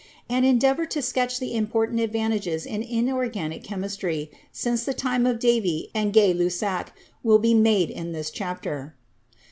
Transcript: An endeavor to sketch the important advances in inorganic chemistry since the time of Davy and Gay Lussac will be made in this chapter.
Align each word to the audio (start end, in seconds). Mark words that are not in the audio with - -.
An 0.27 0.43
endeavor 0.43 0.87
to 0.87 0.99
sketch 0.99 1.39
the 1.39 1.55
important 1.55 1.99
advances 1.99 2.65
in 2.65 2.81
inorganic 2.81 3.63
chemistry 3.63 4.31
since 4.51 4.83
the 4.83 4.95
time 4.95 5.27
of 5.27 5.37
Davy 5.37 5.91
and 5.93 6.11
Gay 6.11 6.33
Lussac 6.33 6.87
will 7.21 7.37
be 7.37 7.53
made 7.53 7.91
in 7.91 8.11
this 8.11 8.31
chapter. 8.31 8.95